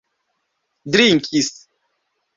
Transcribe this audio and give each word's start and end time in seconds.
drinkis 0.91 1.55